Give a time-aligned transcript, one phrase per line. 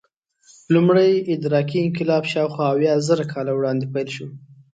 [0.73, 4.27] لومړی ادراکي انقلاب شاوخوا اویازره کاله وړاندې پیل شو.